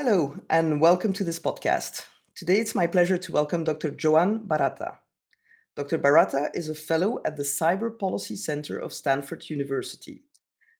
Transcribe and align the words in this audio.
Hello, 0.00 0.32
and 0.48 0.80
welcome 0.80 1.12
to 1.14 1.24
this 1.24 1.40
podcast. 1.40 2.04
Today 2.36 2.60
it's 2.60 2.76
my 2.76 2.86
pleasure 2.86 3.18
to 3.18 3.32
welcome 3.32 3.64
Dr. 3.64 3.90
Joan 3.90 4.46
Barata. 4.46 4.98
Dr. 5.74 5.98
Barata 5.98 6.50
is 6.54 6.68
a 6.68 6.74
fellow 6.76 7.20
at 7.24 7.36
the 7.36 7.42
Cyber 7.42 7.98
Policy 7.98 8.36
Center 8.36 8.78
of 8.78 8.92
Stanford 8.92 9.50
University 9.50 10.22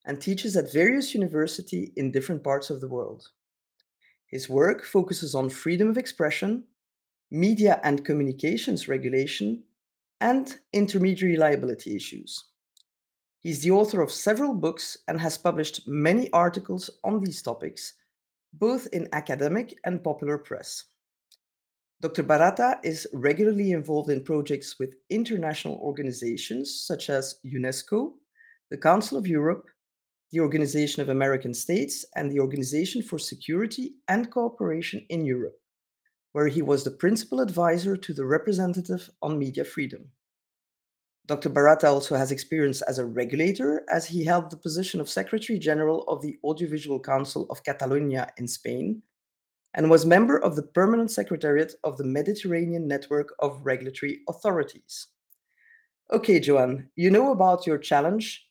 and 0.07 0.21
teaches 0.21 0.57
at 0.57 0.73
various 0.73 1.17
universities 1.17 1.91
in 1.96 2.12
different 2.12 2.45
parts 2.45 2.71
of 2.71 2.81
the 2.81 2.87
world. 2.87 3.27
His 4.29 4.49
work 4.49 4.85
focuses 4.85 5.35
on 5.35 5.50
freedom 5.50 5.89
of 5.89 5.98
expression, 5.98 6.62
media 7.32 7.80
and 7.82 8.05
communications 8.05 8.87
regulation, 8.87 9.64
and 10.21 10.59
intermediary 10.73 11.37
liability 11.37 11.96
issues. 11.96 12.45
He's 13.41 13.62
the 13.62 13.73
author 13.73 14.00
of 14.00 14.12
several 14.12 14.55
books 14.55 14.96
and 15.09 15.21
has 15.21 15.37
published 15.37 15.89
many 15.89 16.30
articles 16.33 16.89
on 17.03 17.19
these 17.19 17.43
topics 17.43 17.95
both 18.52 18.87
in 18.93 19.09
academic 19.12 19.79
and 19.84 20.02
popular 20.02 20.38
press. 20.38 20.84
Dr. 22.01 22.23
Barata 22.23 22.79
is 22.84 23.09
regularly 23.12 23.73
involved 23.73 24.11
in 24.11 24.23
projects 24.23 24.79
with 24.79 24.95
international 25.11 25.79
organizations 25.83 26.84
such 26.87 27.11
as 27.11 27.41
UNESCO, 27.45 28.12
the 28.71 28.79
Council 28.79 29.19
of 29.19 29.27
Europe, 29.27 29.66
the 30.30 30.41
Organization 30.41 31.02
of 31.02 31.09
American 31.09 31.52
States, 31.52 32.05
and 32.15 32.30
the 32.30 32.38
Organization 32.38 33.02
for 33.02 33.19
Security 33.19 33.95
and 34.07 34.30
Cooperation 34.30 35.05
in 35.09 35.24
Europe, 35.24 35.59
where 36.33 36.46
he 36.46 36.62
was 36.62 36.85
the 36.85 36.91
principal 36.91 37.41
advisor 37.41 37.96
to 37.96 38.12
the 38.12 38.24
representative 38.24 39.10
on 39.23 39.38
media 39.38 39.65
freedom. 39.65 40.05
Dr. 41.28 41.50
Barata 41.50 41.84
also 41.84 42.16
has 42.16 42.32
experience 42.32 42.80
as 42.80 42.98
a 42.98 43.05
regulator, 43.05 43.84
as 43.92 44.06
he 44.06 44.24
held 44.24 44.50
the 44.50 44.56
position 44.56 44.98
of 44.98 45.10
Secretary 45.10 45.59
General 45.59 46.04
of 46.04 46.23
the 46.23 46.38
Audiovisual 46.42 46.98
Council 46.98 47.46
of 47.51 47.62
Catalonia 47.62 48.32
in 48.38 48.48
Spain, 48.48 49.02
and 49.74 49.90
was 49.90 50.07
member 50.07 50.38
of 50.38 50.57
the 50.57 50.62
Permanent 50.62 51.10
Secretariat 51.10 51.74
of 51.85 51.98
the 51.98 52.04
Mediterranean 52.04 52.88
Network 52.88 53.35
of 53.40 53.66
Regulatory 53.66 54.20
Authorities. 54.26 55.09
Okay, 56.10 56.40
Joan, 56.40 56.88
you 56.96 57.10
know 57.10 57.32
about 57.32 57.66
your 57.66 57.76
challenge, 57.76 58.48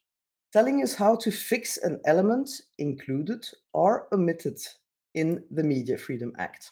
telling 0.53 0.84
us 0.84 0.94
how 0.94 1.16
to 1.16 1.31
fix 1.31 1.78
an 1.78 2.00
element 2.06 2.47
included 2.78 3.44
or 3.73 4.08
omitted 4.14 4.59
in 5.16 5.44
the 5.50 5.64
Media 5.64 5.97
Freedom 5.97 6.31
Act. 6.38 6.69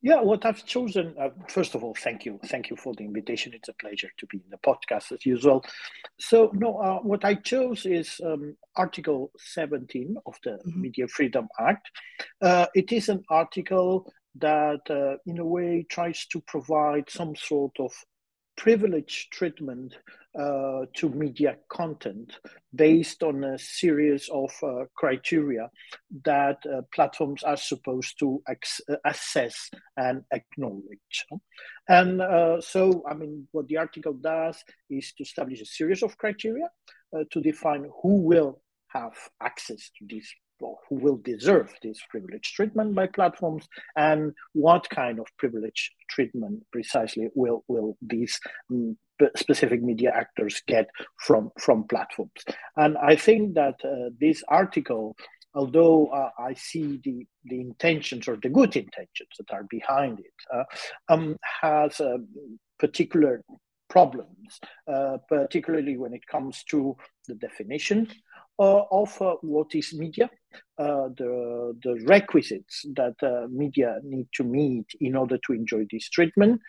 Yeah, 0.00 0.20
what 0.20 0.46
I've 0.46 0.64
chosen, 0.64 1.14
uh, 1.20 1.30
first 1.48 1.74
of 1.74 1.82
all, 1.82 1.94
thank 1.94 2.24
you. 2.24 2.38
Thank 2.46 2.70
you 2.70 2.76
for 2.76 2.94
the 2.94 3.04
invitation. 3.04 3.52
It's 3.52 3.68
a 3.68 3.72
pleasure 3.72 4.10
to 4.18 4.26
be 4.26 4.38
in 4.38 4.50
the 4.50 4.58
podcast 4.58 5.10
as 5.10 5.26
usual. 5.26 5.64
So, 6.20 6.52
no, 6.54 6.76
uh, 6.78 6.98
what 7.00 7.24
I 7.24 7.34
chose 7.34 7.84
is 7.84 8.20
um, 8.24 8.56
Article 8.76 9.32
17 9.38 10.16
of 10.24 10.36
the 10.44 10.50
mm-hmm. 10.50 10.80
Media 10.80 11.08
Freedom 11.08 11.48
Act. 11.58 11.90
Uh, 12.40 12.66
it 12.74 12.92
is 12.92 13.08
an 13.08 13.24
article 13.28 14.12
that, 14.36 14.82
uh, 14.88 15.16
in 15.26 15.38
a 15.38 15.44
way, 15.44 15.84
tries 15.90 16.26
to 16.26 16.40
provide 16.42 17.10
some 17.10 17.34
sort 17.34 17.72
of 17.80 17.92
privileged 18.56 19.32
treatment 19.32 19.96
uh, 20.38 20.86
to 20.94 21.08
media 21.08 21.56
content 21.68 22.38
based 22.74 23.22
on 23.22 23.42
a 23.42 23.58
series 23.58 24.28
of 24.32 24.52
uh, 24.62 24.84
criteria 24.94 25.68
that 26.24 26.58
uh, 26.66 26.82
platforms 26.94 27.42
are 27.42 27.56
supposed 27.56 28.18
to 28.20 28.42
assess 29.04 29.70
and 29.96 30.22
acknowledge. 30.32 31.26
And 31.88 32.22
uh, 32.22 32.60
so, 32.60 33.02
I 33.08 33.14
mean, 33.14 33.48
what 33.50 33.66
the 33.66 33.78
article 33.78 34.12
does 34.12 34.62
is 34.88 35.12
to 35.14 35.24
establish 35.24 35.60
a 35.60 35.66
series 35.66 36.02
of 36.02 36.16
criteria 36.18 36.68
uh, 37.16 37.24
to 37.32 37.40
define 37.40 37.90
who 38.02 38.22
will 38.22 38.60
have 38.88 39.14
access 39.42 39.90
to 39.98 40.06
these 40.06 40.32
who 40.60 40.96
will 40.96 41.16
deserve 41.18 41.72
this 41.82 41.98
privileged 42.08 42.54
treatment 42.54 42.94
by 42.94 43.06
platforms 43.06 43.68
and 43.96 44.32
what 44.52 44.88
kind 44.90 45.18
of 45.18 45.26
privileged 45.38 45.92
treatment 46.08 46.62
precisely 46.72 47.28
will, 47.34 47.64
will 47.68 47.96
these 48.02 48.40
um, 48.70 48.96
specific 49.36 49.82
media 49.82 50.12
actors 50.14 50.62
get 50.66 50.88
from, 51.16 51.50
from 51.58 51.84
platforms. 51.84 52.44
And 52.76 52.96
I 52.98 53.16
think 53.16 53.54
that 53.54 53.76
uh, 53.84 54.10
this 54.20 54.42
article, 54.48 55.16
although 55.54 56.06
uh, 56.06 56.30
I 56.38 56.54
see 56.54 57.00
the, 57.02 57.26
the 57.44 57.60
intentions 57.60 58.28
or 58.28 58.36
the 58.36 58.48
good 58.48 58.76
intentions 58.76 59.30
that 59.38 59.52
are 59.52 59.64
behind 59.68 60.20
it, 60.20 60.34
uh, 60.52 60.64
um, 61.08 61.36
has 61.62 62.00
particular 62.78 63.42
problems, 63.88 64.60
uh, 64.86 65.18
particularly 65.28 65.96
when 65.96 66.12
it 66.12 66.26
comes 66.26 66.62
to 66.70 66.96
the 67.26 67.34
definition 67.34 68.06
uh, 68.06 68.14
of 68.58 69.20
uh, 69.22 69.34
what 69.42 69.74
is 69.74 69.94
media, 69.94 70.30
uh, 70.78 71.08
the, 71.16 71.76
the 71.82 72.00
requisites 72.06 72.84
that 72.94 73.14
media 73.50 73.98
need 74.02 74.28
to 74.34 74.44
meet 74.44 74.86
in 75.00 75.16
order 75.16 75.38
to 75.46 75.52
enjoy 75.52 75.86
this 75.90 76.08
treatment, 76.08 76.60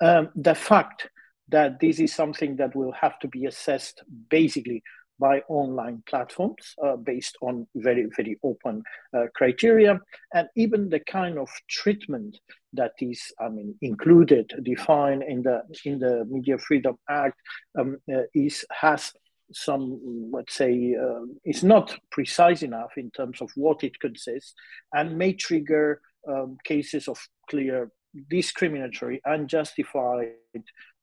um, 0.00 0.28
the 0.36 0.54
fact 0.54 1.08
that 1.48 1.80
this 1.80 1.98
is 1.98 2.14
something 2.14 2.56
that 2.56 2.74
will 2.76 2.92
have 2.92 3.18
to 3.20 3.28
be 3.28 3.46
assessed 3.46 4.02
basically 4.28 4.82
by 5.18 5.40
online 5.48 6.02
platforms 6.08 6.74
uh, 6.84 6.96
based 6.96 7.36
on 7.42 7.66
very 7.74 8.08
very 8.16 8.38
open 8.44 8.82
uh, 9.16 9.24
criteria 9.34 9.98
and 10.32 10.48
even 10.56 10.88
the 10.88 11.00
kind 11.00 11.38
of 11.38 11.48
treatment 11.68 12.38
that 12.72 12.92
is 13.00 13.32
i 13.40 13.48
mean 13.48 13.74
included 13.82 14.50
defined 14.62 15.22
in 15.24 15.42
the 15.42 15.60
in 15.84 15.98
the 15.98 16.24
media 16.28 16.56
freedom 16.58 16.96
act 17.08 17.38
um, 17.78 17.96
uh, 18.14 18.22
is 18.34 18.64
has 18.70 19.12
some, 19.52 20.30
let's 20.32 20.54
say, 20.54 20.94
uh, 21.00 21.24
is 21.44 21.62
not 21.64 21.98
precise 22.10 22.62
enough 22.62 22.92
in 22.96 23.10
terms 23.10 23.40
of 23.40 23.50
what 23.54 23.82
it 23.84 23.98
consists 24.00 24.54
and 24.92 25.16
may 25.16 25.32
trigger 25.32 26.00
um, 26.28 26.56
cases 26.64 27.08
of 27.08 27.18
clear 27.48 27.90
discriminatory, 28.28 29.20
unjustified 29.24 30.32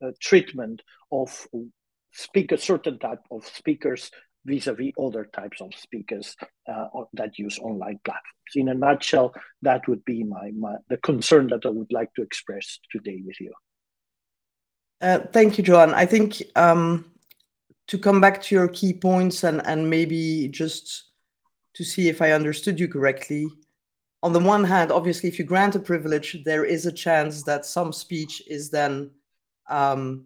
uh, 0.04 0.12
treatment 0.22 0.82
of 1.12 1.48
speaker, 2.12 2.58
certain 2.58 3.00
type 3.00 3.22
of 3.32 3.46
speakers 3.46 4.12
vis-a-vis 4.46 4.92
other 5.00 5.28
types 5.34 5.60
of 5.60 5.74
speakers 5.76 6.36
uh, 6.72 6.86
that 7.14 7.38
use 7.38 7.58
online 7.60 8.00
platforms. 8.06 8.24
In 8.54 8.70
a 8.70 8.74
nutshell, 8.74 9.34
that 9.64 9.88
would 9.88 10.06
be 10.06 10.24
my, 10.24 10.52
my 10.58 10.76
the 10.88 10.98
concern 10.98 11.48
that 11.48 11.66
I 11.66 11.70
would 11.70 11.92
like 11.92 12.14
to 12.16 12.22
express 12.22 12.80
today 12.92 13.22
with 13.26 13.40
you. 13.42 13.52
Uh, 15.02 15.20
thank 15.34 15.58
you, 15.58 15.64
Joan. 15.64 15.94
I 15.94 16.06
think 16.06 16.44
um, 16.56 17.06
to 17.88 17.98
come 17.98 18.20
back 18.20 18.42
to 18.44 18.56
your 18.56 18.68
key 18.68 18.94
points 18.94 19.44
and, 19.44 19.66
and 19.66 19.90
maybe 19.90 20.48
just 20.48 21.12
to 21.76 21.84
see 21.84 22.10
if 22.10 22.22
I 22.22 22.32
understood 22.32 22.80
you 22.80 22.88
correctly. 22.88 23.48
On 24.24 24.34
the 24.34 24.40
one 24.40 24.64
hand, 24.64 24.92
obviously, 24.92 25.30
if 25.30 25.38
you 25.38 25.46
grant 25.46 25.76
a 25.76 25.80
privilege, 25.80 26.44
there 26.46 26.66
is 26.66 26.86
a 26.86 26.92
chance 26.92 27.44
that 27.44 27.66
some 27.66 27.94
speech 27.94 28.42
is 28.48 28.70
then 28.70 29.12
um, 29.70 30.26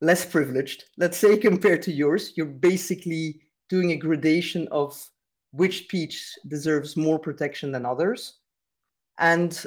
less 0.00 0.24
privileged, 0.24 0.84
let's 0.96 1.16
say, 1.16 1.36
compared 1.48 1.82
to 1.82 1.92
yours. 1.92 2.34
You're 2.36 2.46
basically 2.46 3.40
doing 3.68 3.92
a 3.92 3.96
gradation 3.96 4.68
of 4.68 5.02
which 5.52 5.84
speech 5.84 6.34
deserves 6.48 6.96
more 6.96 7.18
protection 7.18 7.72
than 7.72 7.86
others. 7.86 8.38
And 9.18 9.64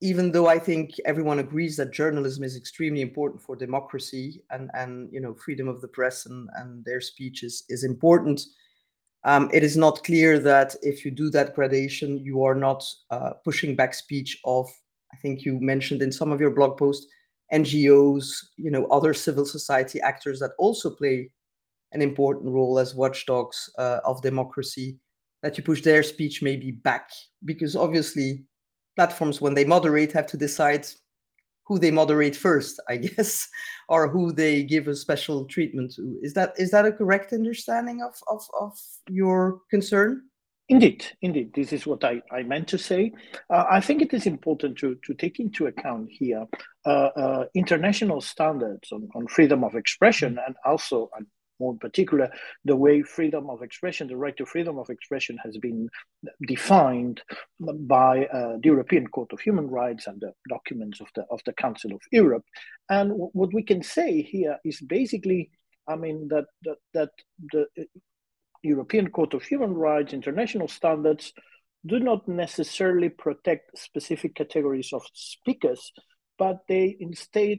even 0.00 0.30
though 0.30 0.46
I 0.46 0.58
think 0.58 0.92
everyone 1.04 1.40
agrees 1.40 1.76
that 1.76 1.92
journalism 1.92 2.44
is 2.44 2.56
extremely 2.56 3.00
important 3.00 3.42
for 3.42 3.56
democracy 3.56 4.42
and, 4.50 4.70
and 4.74 5.12
you 5.12 5.20
know 5.20 5.34
freedom 5.34 5.68
of 5.68 5.80
the 5.80 5.88
press 5.88 6.26
and, 6.26 6.48
and 6.56 6.84
their 6.84 7.00
speech 7.00 7.42
is, 7.42 7.64
is 7.68 7.84
important, 7.84 8.40
um, 9.24 9.50
it 9.52 9.64
is 9.64 9.76
not 9.76 10.04
clear 10.04 10.38
that 10.38 10.76
if 10.82 11.04
you 11.04 11.10
do 11.10 11.30
that 11.30 11.54
gradation, 11.54 12.18
you 12.18 12.44
are 12.44 12.54
not 12.54 12.84
uh, 13.10 13.30
pushing 13.44 13.74
back 13.74 13.92
speech 13.94 14.38
of, 14.44 14.68
I 15.12 15.16
think 15.16 15.44
you 15.44 15.58
mentioned 15.60 16.02
in 16.02 16.12
some 16.12 16.30
of 16.30 16.40
your 16.40 16.50
blog 16.50 16.78
posts, 16.78 17.06
NGOs, 17.52 18.28
you 18.56 18.70
know, 18.70 18.86
other 18.86 19.14
civil 19.14 19.44
society 19.44 20.00
actors 20.00 20.38
that 20.40 20.52
also 20.58 20.90
play 20.90 21.30
an 21.92 22.02
important 22.02 22.52
role 22.52 22.78
as 22.78 22.94
watchdogs 22.94 23.70
uh, 23.78 24.00
of 24.04 24.22
democracy, 24.22 24.98
that 25.42 25.56
you 25.56 25.64
push 25.64 25.82
their 25.82 26.02
speech 26.02 26.42
maybe 26.42 26.70
back. 26.70 27.10
Because 27.44 27.74
obviously 27.74 28.44
platforms 28.98 29.40
when 29.40 29.54
they 29.54 29.64
moderate 29.74 30.12
have 30.18 30.28
to 30.32 30.36
decide 30.36 30.84
who 31.66 31.78
they 31.78 31.92
moderate 32.00 32.36
first 32.46 32.74
i 32.92 32.96
guess 33.06 33.48
or 33.88 34.08
who 34.08 34.32
they 34.32 34.62
give 34.62 34.86
a 34.86 34.94
special 34.94 35.44
treatment 35.46 35.94
to. 35.94 36.18
Is 36.22 36.34
that 36.34 36.52
is 36.58 36.70
that 36.70 36.86
a 36.86 36.92
correct 36.92 37.32
understanding 37.32 38.02
of 38.02 38.14
of, 38.28 38.42
of 38.60 38.72
your 39.08 39.60
concern? 39.70 40.22
Indeed, 40.70 41.06
indeed, 41.22 41.54
this 41.54 41.72
is 41.72 41.86
what 41.86 42.04
I, 42.04 42.20
I 42.30 42.42
meant 42.42 42.68
to 42.68 42.78
say. 42.78 43.12
Uh, 43.48 43.64
I 43.70 43.80
think 43.80 44.02
it 44.02 44.12
is 44.12 44.26
important 44.26 44.76
to, 44.78 44.98
to 45.02 45.14
take 45.14 45.40
into 45.40 45.66
account 45.66 46.10
here 46.10 46.44
uh, 46.84 47.10
uh, 47.24 47.44
international 47.54 48.20
standards 48.20 48.92
on, 48.92 49.08
on 49.14 49.26
freedom 49.28 49.64
of 49.64 49.76
expression 49.76 50.38
and 50.46 50.56
also, 50.66 51.08
more 51.60 51.72
in 51.72 51.78
particular, 51.78 52.30
the 52.64 52.76
way 52.76 53.02
freedom 53.02 53.50
of 53.50 53.62
expression, 53.62 54.08
the 54.08 54.16
right 54.16 54.36
to 54.36 54.46
freedom 54.46 54.78
of 54.78 54.90
expression 54.90 55.38
has 55.44 55.56
been 55.58 55.88
defined 56.46 57.20
by 57.60 58.26
uh, 58.26 58.56
the 58.60 58.68
European 58.68 59.06
Court 59.06 59.32
of 59.32 59.40
Human 59.40 59.68
Rights 59.68 60.06
and 60.06 60.20
the 60.20 60.32
documents 60.48 61.00
of 61.00 61.08
the, 61.14 61.24
of 61.30 61.40
the 61.46 61.52
Council 61.52 61.92
of 61.92 62.00
Europe. 62.12 62.44
And 62.88 63.10
w- 63.10 63.30
what 63.32 63.52
we 63.52 63.62
can 63.62 63.82
say 63.82 64.22
here 64.22 64.58
is 64.64 64.80
basically, 64.80 65.50
I 65.86 65.96
mean, 65.96 66.28
that, 66.28 66.46
that, 66.62 66.78
that 66.94 67.10
the 67.52 67.66
European 68.62 69.10
Court 69.10 69.34
of 69.34 69.42
Human 69.42 69.74
Rights, 69.74 70.12
international 70.12 70.68
standards, 70.68 71.32
do 71.86 72.00
not 72.00 72.26
necessarily 72.26 73.08
protect 73.08 73.78
specific 73.78 74.34
categories 74.34 74.92
of 74.92 75.02
speakers, 75.14 75.92
but 76.38 76.58
they 76.68 76.96
instead 77.00 77.58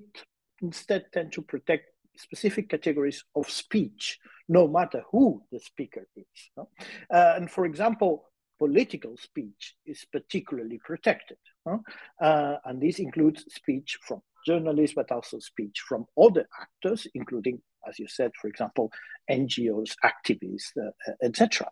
instead 0.62 1.06
tend 1.14 1.32
to 1.34 1.42
protect 1.42 1.86
specific 2.20 2.70
categories 2.70 3.24
of 3.36 3.50
speech, 3.50 4.20
no 4.48 4.68
matter 4.68 5.04
who 5.12 5.42
the 5.52 5.60
speaker 5.60 6.08
is. 6.16 6.26
No? 6.58 6.70
Uh, 7.12 7.34
and 7.36 7.50
for 7.50 7.66
example, 7.66 8.26
political 8.60 9.16
speech 9.18 9.76
is 9.86 10.06
particularly 10.12 10.80
protected. 10.84 11.38
Uh, 12.22 12.56
and 12.66 12.82
this 12.82 13.00
includes 13.00 13.46
speech 13.54 13.98
from 14.06 14.22
journalists, 14.46 14.96
but 14.96 15.12
also 15.12 15.40
speech 15.40 15.82
from 15.88 16.06
other 16.20 16.48
actors, 16.60 17.08
including, 17.14 17.62
as 17.88 18.00
you 18.00 18.08
said, 18.08 18.32
for 18.42 18.48
example, 18.48 18.92
NGOs, 19.30 19.94
activists, 20.04 20.72
uh, 20.78 20.90
uh 21.08 21.14
etc. 21.24 21.68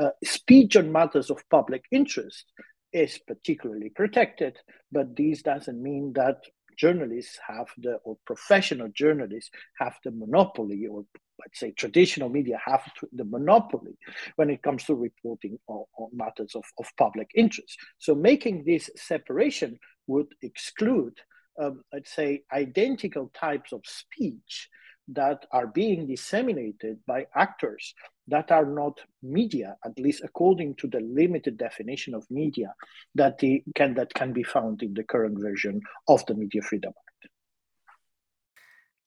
Uh, 0.00 0.10
speech 0.24 0.76
on 0.76 0.92
matters 0.92 1.30
of 1.30 1.42
public 1.50 1.84
interest 1.90 2.44
is 2.92 3.20
particularly 3.26 3.90
protected, 3.90 4.58
but 4.90 5.16
this 5.16 5.42
doesn't 5.42 5.82
mean 5.82 6.12
that 6.14 6.38
journalists 6.76 7.38
have 7.46 7.68
the, 7.78 7.94
or 8.04 8.16
professional 8.26 8.88
journalists 8.88 9.50
have 9.78 9.96
the 10.04 10.10
monopoly, 10.10 10.86
or 10.86 11.04
let's 11.38 11.58
say 11.58 11.72
traditional 11.72 12.28
media 12.28 12.58
have 12.64 12.82
the 13.12 13.24
monopoly 13.24 13.96
when 14.36 14.50
it 14.50 14.62
comes 14.62 14.84
to 14.84 14.94
reporting 14.94 15.58
on, 15.66 15.84
on 15.98 16.10
matters 16.12 16.54
of, 16.54 16.64
of 16.78 16.86
public 16.96 17.30
interest. 17.34 17.78
So 17.98 18.14
making 18.14 18.64
this 18.64 18.90
separation 18.96 19.78
would 20.06 20.28
exclude, 20.42 21.14
um, 21.60 21.82
let's 21.92 22.14
say, 22.14 22.42
identical 22.52 23.30
types 23.34 23.72
of 23.72 23.82
speech 23.84 24.68
that 25.08 25.46
are 25.52 25.66
being 25.66 26.06
disseminated 26.06 26.98
by 27.06 27.26
actors 27.34 27.94
that 28.28 28.50
are 28.52 28.64
not 28.64 28.98
media, 29.22 29.76
at 29.84 29.98
least 29.98 30.22
according 30.24 30.74
to 30.76 30.86
the 30.86 31.00
limited 31.00 31.58
definition 31.58 32.14
of 32.14 32.24
media 32.30 32.72
that 33.14 33.38
the, 33.38 33.62
can 33.74 33.94
that 33.94 34.14
can 34.14 34.32
be 34.32 34.42
found 34.42 34.82
in 34.82 34.94
the 34.94 35.02
current 35.02 35.38
version 35.38 35.80
of 36.08 36.24
the 36.26 36.34
Media 36.34 36.62
Freedom 36.62 36.92
Act. 36.96 37.32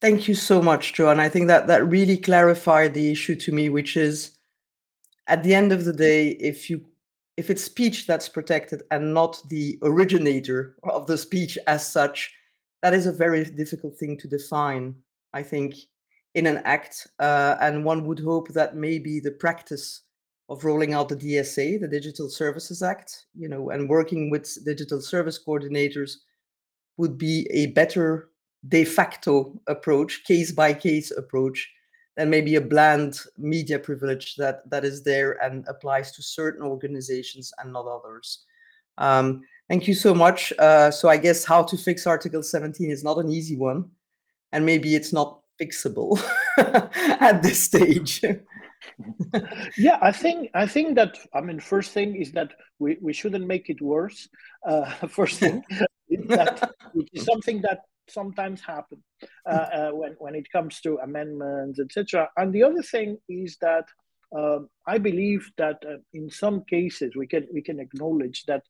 Thank 0.02 0.28
you 0.28 0.36
so 0.36 0.62
much, 0.62 0.94
Joan. 0.94 1.22
I 1.22 1.30
think 1.30 1.48
that 1.48 1.68
that 1.68 1.88
really 1.88 2.18
clarified 2.18 2.94
the 2.94 3.10
issue 3.10 3.36
to 3.36 3.54
me, 3.54 3.70
which 3.70 3.96
is 3.96 4.38
at 5.28 5.44
the 5.44 5.56
end 5.56 5.72
of 5.72 5.86
the 5.86 5.94
day, 5.94 6.30
if 6.30 6.70
you 6.70 6.86
if 7.38 7.50
it's 7.50 7.64
speech 7.64 8.06
that's 8.06 8.30
protected 8.30 8.84
and 8.92 9.14
not 9.14 9.42
the 9.50 9.80
originator 9.82 10.76
of 10.84 11.08
the 11.08 11.18
speech 11.18 11.58
as 11.66 11.88
such, 11.88 12.32
that 12.84 12.94
is 12.94 13.08
a 13.08 13.12
very 13.12 13.44
difficult 13.46 13.98
thing 13.98 14.18
to 14.20 14.28
define. 14.28 14.94
I 15.34 15.44
think 15.44 15.76
in 16.36 16.48
an 16.48 16.58
act, 16.66 17.08
uh, 17.20 17.56
and 17.62 17.86
one 17.86 18.06
would 18.06 18.20
hope 18.20 18.50
that 18.50 18.76
maybe 18.76 19.20
the 19.20 19.32
practice 19.32 20.02
of 20.50 20.64
rolling 20.64 20.94
out 20.94 21.10
the 21.10 21.16
DSA, 21.16 21.80
the 21.80 21.88
Digital 21.88 22.30
Services 22.30 22.82
Act, 22.82 23.26
you 23.36 23.48
know, 23.48 23.70
and 23.70 23.90
working 23.90 24.30
with 24.30 24.64
digital 24.66 25.02
service 25.02 25.40
coordinators 25.46 26.18
would 26.98 27.18
be 27.18 27.48
a 27.52 27.68
better 27.68 28.30
de 28.68 28.84
facto 28.84 29.60
approach, 29.68 30.24
case 30.26 30.52
by 30.52 30.74
case 30.74 31.12
approach, 31.12 31.70
than 32.16 32.30
maybe 32.30 32.56
a 32.56 32.62
bland 32.62 33.20
media 33.38 33.80
privilege 33.80 34.36
that 34.36 34.70
that 34.70 34.86
is 34.86 35.04
there 35.04 35.44
and 35.44 35.66
applies 35.68 36.12
to 36.12 36.22
certain 36.22 36.64
organizations 36.64 37.52
and 37.60 37.74
not 37.74 37.88
others. 37.88 38.46
Um, 39.00 39.42
thank 39.68 39.88
you 39.88 39.96
so 39.96 40.14
much. 40.14 40.54
Uh, 40.60 40.92
so 40.92 41.10
I 41.10 41.18
guess 41.18 41.44
how 41.44 41.64
to 41.64 41.78
fix 41.78 42.06
Article 42.06 42.44
17 42.44 42.92
is 42.92 43.04
not 43.04 43.18
an 43.18 43.32
easy 43.32 43.56
one, 43.56 43.90
and 44.54 44.66
maybe 44.66 44.96
it's 44.96 45.12
not 45.12 45.42
fixable 45.62 46.18
at 46.58 47.44
this 47.44 47.62
stage. 47.62 48.22
Yeah 49.78 49.98
i 50.02 50.12
think 50.12 50.50
i 50.54 50.68
think 50.68 50.96
that 50.96 51.18
i 51.34 51.42
mean 51.42 51.60
first 51.60 51.92
thing 51.92 52.16
is 52.16 52.32
that 52.34 52.52
we, 52.80 52.98
we 53.02 53.14
shouldn't 53.14 53.48
make 53.48 53.70
it 53.70 53.82
worse. 53.82 54.28
Uh, 54.68 54.86
first 55.08 55.40
thing 55.40 55.64
that, 56.28 56.72
which 56.94 57.10
is 57.14 57.24
something 57.24 57.62
that 57.62 57.80
sometimes 58.10 58.62
happen 58.62 59.02
uh, 59.50 59.68
uh, 59.78 59.92
when, 59.92 60.16
when 60.20 60.36
it 60.36 60.52
comes 60.52 60.82
to 60.82 61.00
amendments 61.04 61.80
etc 61.80 62.30
and 62.38 62.54
the 62.54 62.64
other 62.64 62.84
thing 62.84 63.18
is 63.30 63.58
that 63.62 63.86
um, 64.38 64.70
i 64.86 64.98
believe 64.98 65.50
that 65.58 65.78
uh, 65.88 65.98
in 66.14 66.30
some 66.30 66.64
cases 66.66 67.16
we 67.16 67.26
can 67.26 67.48
we 67.54 67.62
can 67.62 67.80
acknowledge 67.80 68.44
that 68.46 68.64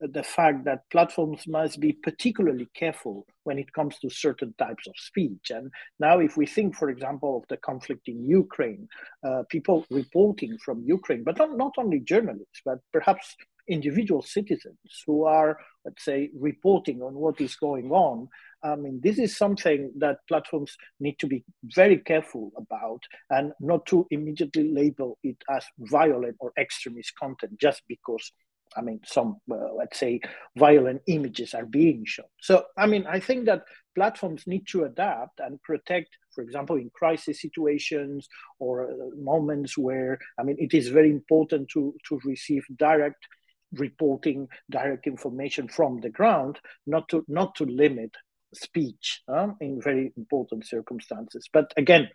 the 0.00 0.22
fact 0.22 0.64
that 0.64 0.90
platforms 0.90 1.46
must 1.46 1.80
be 1.80 1.92
particularly 1.92 2.68
careful 2.74 3.26
when 3.44 3.58
it 3.58 3.72
comes 3.72 3.98
to 3.98 4.10
certain 4.10 4.54
types 4.58 4.86
of 4.86 4.94
speech. 4.96 5.50
And 5.50 5.70
now, 5.98 6.18
if 6.18 6.36
we 6.36 6.46
think, 6.46 6.74
for 6.74 6.90
example, 6.90 7.38
of 7.38 7.44
the 7.48 7.56
conflict 7.58 8.08
in 8.08 8.24
Ukraine, 8.24 8.88
uh, 9.26 9.44
people 9.48 9.86
reporting 9.90 10.58
from 10.58 10.82
Ukraine, 10.84 11.22
but 11.24 11.38
not, 11.38 11.56
not 11.56 11.72
only 11.78 12.00
journalists, 12.00 12.60
but 12.64 12.78
perhaps 12.92 13.36
individual 13.68 14.22
citizens 14.22 14.76
who 15.06 15.24
are, 15.24 15.58
let's 15.84 16.04
say, 16.04 16.30
reporting 16.38 17.02
on 17.02 17.14
what 17.14 17.40
is 17.40 17.56
going 17.56 17.90
on. 17.90 18.28
I 18.62 18.76
mean, 18.76 19.00
this 19.02 19.18
is 19.18 19.36
something 19.36 19.92
that 19.98 20.18
platforms 20.28 20.76
need 21.00 21.18
to 21.20 21.26
be 21.26 21.44
very 21.64 21.98
careful 21.98 22.52
about 22.56 23.02
and 23.30 23.52
not 23.60 23.86
to 23.86 24.06
immediately 24.10 24.70
label 24.70 25.18
it 25.22 25.36
as 25.50 25.64
violent 25.78 26.36
or 26.40 26.52
extremist 26.58 27.12
content 27.18 27.58
just 27.60 27.82
because 27.88 28.32
I 28.76 28.82
mean, 28.82 29.00
some, 29.04 29.36
uh, 29.50 29.74
let's 29.74 29.98
say, 29.98 30.20
violent 30.56 31.02
images 31.06 31.54
are 31.54 31.66
being 31.66 32.04
shown. 32.04 32.26
So, 32.40 32.64
I 32.76 32.86
mean, 32.86 33.06
I 33.06 33.20
think 33.20 33.46
that 33.46 33.62
platforms 33.94 34.46
need 34.46 34.66
to 34.68 34.84
adapt 34.84 35.40
and 35.40 35.62
protect, 35.62 36.10
for 36.34 36.42
example, 36.42 36.76
in 36.76 36.90
crisis 36.94 37.40
situations 37.40 38.28
or 38.58 38.90
uh, 38.90 38.94
moments 39.16 39.78
where, 39.78 40.18
I 40.38 40.42
mean, 40.42 40.56
it 40.58 40.74
is 40.74 40.88
very 40.88 41.10
important 41.10 41.68
to, 41.70 41.94
to 42.08 42.20
receive 42.24 42.64
direct 42.76 43.26
reporting, 43.72 44.48
direct 44.70 45.06
information 45.06 45.68
from 45.68 46.00
the 46.00 46.10
ground, 46.10 46.58
not 46.86 47.08
to, 47.08 47.24
not 47.28 47.54
to 47.56 47.64
limit 47.64 48.10
speech 48.54 49.22
uh, 49.28 49.48
in 49.60 49.80
very 49.80 50.12
important 50.16 50.66
circumstances. 50.66 51.48
But 51.52 51.72
again, 51.76 52.08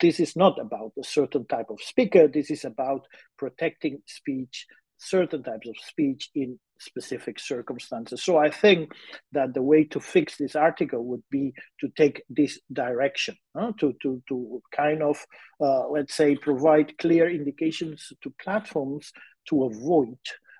this 0.00 0.20
is 0.20 0.36
not 0.36 0.58
about 0.58 0.92
a 0.98 1.04
certain 1.04 1.46
type 1.46 1.70
of 1.70 1.80
speaker. 1.80 2.28
This 2.28 2.50
is 2.50 2.64
about 2.64 3.06
protecting 3.38 4.02
speech 4.06 4.66
certain 4.98 5.42
types 5.42 5.68
of 5.68 5.76
speech 5.78 6.30
in 6.34 6.58
specific 6.78 7.38
circumstances. 7.38 8.22
So 8.22 8.36
I 8.36 8.50
think 8.50 8.92
that 9.32 9.54
the 9.54 9.62
way 9.62 9.84
to 9.84 10.00
fix 10.00 10.36
this 10.36 10.56
article 10.56 11.04
would 11.04 11.22
be 11.30 11.54
to 11.80 11.88
take 11.96 12.22
this 12.28 12.60
direction, 12.72 13.36
huh? 13.56 13.72
to, 13.80 13.94
to, 14.02 14.22
to 14.28 14.62
kind 14.74 15.02
of, 15.02 15.24
uh, 15.60 15.88
let's 15.88 16.14
say, 16.14 16.36
provide 16.36 16.98
clear 16.98 17.28
indications 17.30 18.12
to 18.22 18.34
platforms 18.42 19.12
to 19.48 19.64
avoid. 19.64 20.18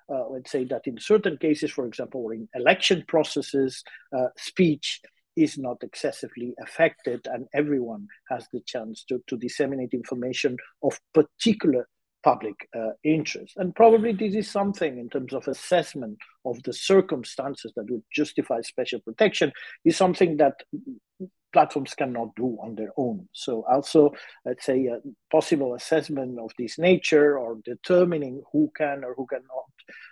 Uh, 0.09 0.27
let's 0.29 0.51
say 0.51 0.63
that 0.63 0.87
in 0.87 0.97
certain 0.99 1.37
cases, 1.37 1.69
for 1.69 1.85
example, 1.85 2.21
or 2.21 2.33
in 2.33 2.47
election 2.55 3.03
processes, 3.07 3.83
uh, 4.17 4.27
speech 4.37 5.01
is 5.35 5.57
not 5.57 5.77
excessively 5.83 6.55
affected, 6.61 7.27
and 7.31 7.45
everyone 7.53 8.07
has 8.29 8.47
the 8.51 8.61
chance 8.65 9.03
to, 9.03 9.21
to 9.27 9.37
disseminate 9.37 9.93
information 9.93 10.57
of 10.81 10.99
particular 11.13 11.87
public 12.31 12.67
uh, 12.77 12.91
interest. 13.05 13.53
And 13.55 13.73
probably 13.73 14.11
this 14.11 14.35
is 14.35 14.51
something 14.51 14.99
in 14.99 15.07
terms 15.09 15.33
of 15.33 15.47
assessment 15.47 16.17
of 16.43 16.61
the 16.63 16.73
circumstances 16.73 17.71
that 17.77 17.89
would 17.89 18.03
justify 18.11 18.59
special 18.59 18.99
protection 18.99 19.53
is 19.85 19.95
something 19.95 20.35
that 20.35 20.55
platforms 21.53 21.93
cannot 21.95 22.35
do 22.35 22.57
on 22.61 22.75
their 22.75 22.91
own. 22.97 23.27
So 23.33 23.65
also, 23.67 24.11
let's 24.45 24.65
say, 24.65 24.85
a 24.87 24.99
possible 25.31 25.73
assessment 25.75 26.39
of 26.39 26.51
this 26.57 26.77
nature 26.77 27.39
or 27.39 27.57
determining 27.65 28.43
who 28.51 28.71
can 28.75 29.03
or 29.03 29.15
who 29.15 29.25
cannot 29.25 29.71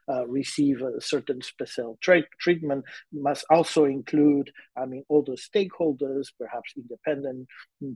uh, 0.09 0.25
receive 0.27 0.81
a 0.81 1.01
certain 1.01 1.41
special 1.41 1.97
tra- 2.01 2.23
treatment 2.39 2.85
must 3.11 3.45
also 3.49 3.85
include, 3.85 4.49
I 4.77 4.85
mean, 4.85 5.03
all 5.09 5.23
the 5.23 5.37
stakeholders, 5.37 6.27
perhaps 6.39 6.73
independent 6.77 7.47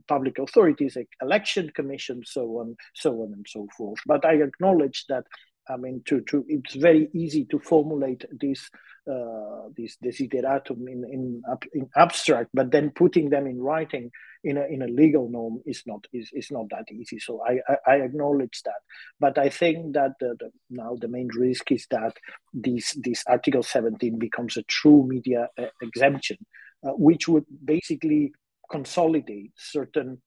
public 0.06 0.38
authorities, 0.38 0.96
like 0.96 1.08
election 1.22 1.70
commissions, 1.74 2.30
so 2.32 2.42
on, 2.58 2.76
so 2.94 3.10
on 3.22 3.32
and 3.32 3.46
so 3.48 3.66
forth. 3.76 3.98
But 4.06 4.24
I 4.24 4.34
acknowledge 4.34 5.06
that 5.08 5.24
I 5.68 5.76
mean, 5.76 6.02
to, 6.06 6.20
to 6.22 6.44
it's 6.48 6.74
very 6.74 7.08
easy 7.14 7.44
to 7.46 7.60
formulate 7.60 8.24
this 8.32 8.68
uh, 9.10 9.68
this 9.76 9.96
desideratum 10.02 10.88
in, 10.88 11.04
in, 11.04 11.42
in 11.72 11.88
abstract, 11.96 12.50
but 12.52 12.70
then 12.70 12.90
putting 12.90 13.30
them 13.30 13.46
in 13.46 13.60
writing 13.60 14.10
in 14.44 14.56
a, 14.56 14.64
in 14.64 14.82
a 14.82 14.86
legal 14.86 15.28
norm 15.28 15.60
is 15.66 15.82
not 15.86 16.06
is, 16.12 16.30
is 16.32 16.50
not 16.50 16.66
that 16.70 16.86
easy. 16.90 17.18
So 17.18 17.42
I, 17.46 17.58
I, 17.68 17.94
I 17.94 17.96
acknowledge 17.96 18.62
that, 18.64 18.80
but 19.18 19.38
I 19.38 19.48
think 19.48 19.94
that 19.94 20.12
the, 20.20 20.34
the, 20.38 20.50
now 20.70 20.96
the 21.00 21.08
main 21.08 21.28
risk 21.28 21.70
is 21.72 21.86
that 21.90 22.16
this 22.52 22.94
this 23.02 23.22
Article 23.26 23.62
17 23.62 24.18
becomes 24.18 24.56
a 24.56 24.62
true 24.62 25.06
media 25.06 25.48
uh, 25.58 25.66
exemption, 25.82 26.38
uh, 26.86 26.92
which 26.92 27.28
would 27.28 27.44
basically 27.64 28.32
consolidate 28.70 29.52
certain 29.56 30.22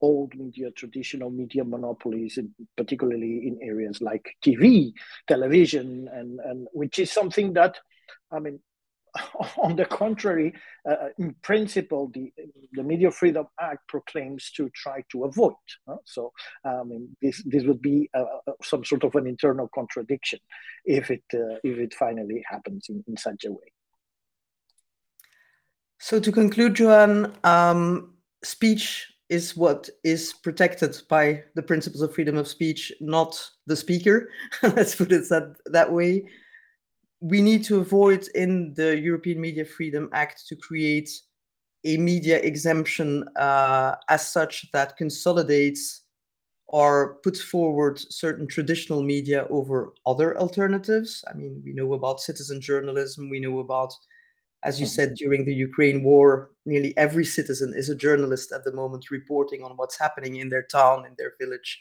old 0.00 0.34
media, 0.34 0.70
traditional 0.72 1.30
media 1.30 1.64
monopolies, 1.64 2.38
particularly 2.76 3.46
in 3.46 3.58
areas 3.62 4.00
like 4.02 4.36
TV, 4.44 4.92
television, 5.26 6.08
and, 6.12 6.40
and 6.40 6.66
which 6.72 6.98
is 6.98 7.10
something 7.10 7.54
that, 7.54 7.78
I 8.30 8.38
mean, 8.38 8.60
on 9.62 9.76
the 9.76 9.84
contrary, 9.84 10.52
uh, 10.88 11.08
in 11.18 11.34
principle, 11.42 12.10
the, 12.12 12.32
the 12.72 12.82
Media 12.82 13.10
Freedom 13.10 13.46
Act 13.60 13.86
proclaims 13.88 14.50
to 14.56 14.70
try 14.70 15.04
to 15.12 15.24
avoid. 15.24 15.54
Uh, 15.86 15.96
so, 16.04 16.32
I 16.64 16.82
mean, 16.84 17.16
this 17.22 17.42
this 17.44 17.64
would 17.64 17.80
be 17.82 18.10
uh, 18.14 18.24
uh, 18.46 18.52
some 18.62 18.84
sort 18.84 19.04
of 19.04 19.14
an 19.14 19.26
internal 19.26 19.68
contradiction 19.74 20.40
if 20.84 21.10
it 21.10 21.22
uh, 21.32 21.58
if 21.62 21.78
it 21.78 21.94
finally 21.94 22.44
happens 22.48 22.86
in, 22.88 23.04
in 23.06 23.16
such 23.16 23.44
a 23.44 23.52
way. 23.52 23.72
So, 26.00 26.20
to 26.20 26.32
conclude, 26.32 26.74
Joan, 26.74 27.32
um, 27.44 28.14
speech 28.42 29.06
is 29.30 29.56
what 29.56 29.88
is 30.02 30.34
protected 30.34 31.00
by 31.08 31.42
the 31.54 31.62
principles 31.62 32.02
of 32.02 32.14
freedom 32.14 32.36
of 32.36 32.46
speech, 32.46 32.92
not 33.00 33.42
the 33.66 33.76
speaker. 33.76 34.28
Let's 34.62 34.94
put 34.94 35.12
it 35.12 35.28
that, 35.30 35.56
that 35.66 35.90
way 35.90 36.26
we 37.24 37.40
need 37.40 37.64
to 37.64 37.78
avoid 37.78 38.28
in 38.34 38.74
the 38.74 39.00
European 39.00 39.40
Media 39.40 39.64
Freedom 39.64 40.10
Act 40.12 40.46
to 40.46 40.54
create 40.54 41.08
a 41.84 41.96
media 41.96 42.38
exemption 42.40 43.24
uh, 43.36 43.94
as 44.10 44.28
such 44.28 44.70
that 44.72 44.98
consolidates 44.98 46.02
or 46.66 47.14
puts 47.22 47.40
forward 47.40 47.98
certain 47.98 48.46
traditional 48.46 49.02
media 49.02 49.46
over 49.48 49.94
other 50.04 50.38
alternatives. 50.38 51.24
I 51.30 51.32
mean, 51.32 51.62
we 51.64 51.72
know 51.72 51.94
about 51.94 52.20
citizen 52.20 52.60
journalism, 52.60 53.30
we 53.30 53.40
know 53.40 53.60
about, 53.60 53.94
as 54.62 54.78
you 54.78 54.84
said, 54.84 55.14
during 55.14 55.46
the 55.46 55.54
Ukraine 55.54 56.02
war, 56.02 56.50
nearly 56.66 56.94
every 56.98 57.24
citizen 57.24 57.72
is 57.74 57.88
a 57.88 57.94
journalist 57.94 58.52
at 58.52 58.64
the 58.64 58.72
moment 58.72 59.10
reporting 59.10 59.62
on 59.62 59.78
what's 59.78 59.98
happening 59.98 60.36
in 60.36 60.50
their 60.50 60.64
town, 60.64 61.06
in 61.06 61.14
their 61.16 61.32
village. 61.40 61.80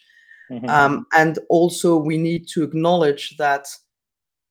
Mm-hmm. 0.50 0.70
Um, 0.70 1.06
and 1.14 1.38
also, 1.50 1.98
we 1.98 2.18
need 2.18 2.48
to 2.54 2.64
acknowledge 2.64 3.36
that 3.38 3.68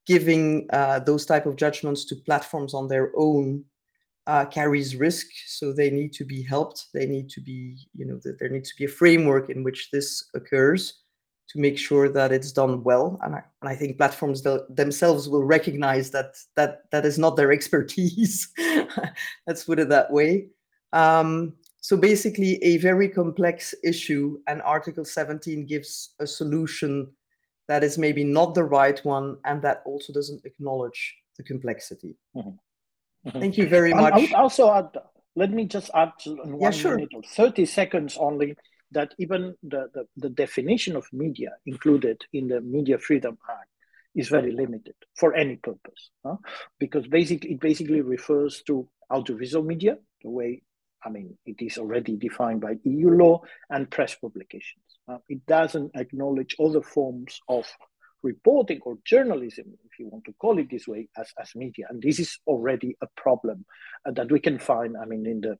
giving 0.06 0.66
uh, 0.72 0.98
those 1.00 1.26
type 1.26 1.46
of 1.46 1.56
judgments 1.56 2.04
to 2.06 2.16
platforms 2.16 2.74
on 2.74 2.88
their 2.88 3.12
own 3.16 3.64
uh, 4.26 4.44
carries 4.44 4.96
risk. 4.96 5.26
So 5.46 5.72
they 5.72 5.90
need 5.90 6.12
to 6.14 6.24
be 6.24 6.42
helped. 6.42 6.86
They 6.94 7.06
need 7.06 7.28
to 7.30 7.40
be 7.40 7.76
you 7.94 8.06
know 8.06 8.20
there 8.22 8.48
needs 8.48 8.70
to 8.70 8.76
be 8.76 8.84
a 8.84 8.88
framework 8.88 9.50
in 9.50 9.64
which 9.64 9.90
this 9.90 10.28
occurs 10.34 11.02
to 11.48 11.58
make 11.58 11.76
sure 11.76 12.08
that 12.08 12.32
it's 12.32 12.52
done 12.52 12.82
well. 12.82 13.18
And 13.22 13.34
i, 13.34 13.42
and 13.60 13.68
I 13.68 13.74
think 13.74 13.98
platforms 13.98 14.42
themselves 14.70 15.28
will 15.28 15.44
recognize 15.44 16.10
that 16.10 16.36
that 16.56 16.90
that 16.90 17.04
is 17.04 17.18
not 17.18 17.36
their 17.36 17.52
expertise. 17.58 18.48
Let's 19.46 19.64
put 19.64 19.78
it 19.78 19.88
that 19.88 20.10
way. 20.10 20.48
Um, 20.92 21.54
so 21.80 21.96
basically 21.96 22.62
a 22.62 22.76
very 22.76 23.08
complex 23.08 23.74
issue 23.82 24.38
and 24.46 24.62
article 24.62 25.04
17 25.04 25.66
gives 25.66 26.14
a 26.20 26.26
solution 26.26 27.08
that 27.68 27.84
is 27.84 27.98
maybe 27.98 28.24
not 28.24 28.54
the 28.54 28.64
right 28.64 28.98
one 29.04 29.36
and 29.44 29.62
that 29.62 29.82
also 29.84 30.12
doesn't 30.12 30.44
acknowledge 30.44 31.14
the 31.36 31.42
complexity. 31.42 32.16
Mm-hmm. 32.36 32.50
Mm-hmm. 33.28 33.40
Thank 33.40 33.56
you 33.56 33.68
very 33.68 33.94
much. 33.94 34.12
I, 34.12 34.18
would 34.18 34.32
also 34.32 34.72
add, 34.72 34.88
let 35.36 35.50
me 35.50 35.66
just 35.66 35.90
add 35.94 36.12
one 36.26 36.60
yeah, 36.60 36.70
sure. 36.70 36.96
minute 36.96 37.12
or 37.14 37.22
30 37.22 37.66
seconds 37.66 38.16
only 38.18 38.56
that 38.90 39.14
even 39.18 39.54
the, 39.62 39.88
the, 39.94 40.04
the 40.16 40.28
definition 40.28 40.96
of 40.96 41.06
media 41.12 41.52
included 41.66 42.24
in 42.32 42.48
the 42.48 42.60
Media 42.60 42.98
Freedom 42.98 43.38
Act 43.48 43.68
is 44.14 44.28
very 44.28 44.52
limited 44.52 44.94
for 45.16 45.34
any 45.34 45.56
purpose 45.56 46.10
huh? 46.24 46.36
because 46.78 47.06
basically 47.06 47.52
it 47.52 47.60
basically 47.60 48.00
refers 48.00 48.62
to 48.66 48.88
audiovisual 49.10 49.64
media 49.64 49.96
the 50.22 50.30
way 50.30 50.62
i 51.04 51.08
mean 51.08 51.36
it 51.46 51.56
is 51.60 51.78
already 51.78 52.16
defined 52.16 52.60
by 52.60 52.74
eu 52.84 53.10
law 53.10 53.40
and 53.70 53.90
press 53.90 54.14
publications 54.14 54.91
uh, 55.08 55.18
it 55.28 55.44
doesn't 55.46 55.92
acknowledge 55.94 56.56
other 56.60 56.82
forms 56.82 57.40
of 57.48 57.66
reporting 58.22 58.80
or 58.84 58.96
journalism, 59.04 59.66
if 59.84 59.98
you 59.98 60.08
want 60.08 60.24
to 60.24 60.32
call 60.34 60.58
it 60.58 60.70
this 60.70 60.86
way, 60.86 61.08
as, 61.16 61.28
as 61.40 61.54
media. 61.54 61.86
And 61.90 62.00
this 62.00 62.20
is 62.20 62.38
already 62.46 62.96
a 63.02 63.06
problem 63.16 63.64
uh, 64.06 64.12
that 64.12 64.30
we 64.30 64.40
can 64.40 64.58
find, 64.58 64.96
I 64.96 65.04
mean, 65.06 65.26
in 65.26 65.40
the 65.40 65.58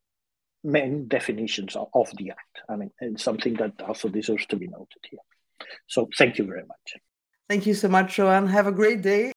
main 0.62 1.08
definitions 1.08 1.74
of, 1.74 1.88
of 1.94 2.10
the 2.16 2.30
Act. 2.30 2.62
I 2.68 2.76
mean, 2.76 2.90
it's 3.00 3.24
something 3.24 3.54
that 3.54 3.80
also 3.82 4.08
deserves 4.08 4.46
to 4.46 4.56
be 4.56 4.68
noted 4.68 5.02
here. 5.10 5.18
So 5.88 6.08
thank 6.16 6.38
you 6.38 6.44
very 6.44 6.62
much. 6.62 7.02
Thank 7.48 7.66
you 7.66 7.74
so 7.74 7.88
much, 7.88 8.14
Joan. 8.14 8.46
Have 8.46 8.66
a 8.66 8.72
great 8.72 9.02
day 9.02 9.31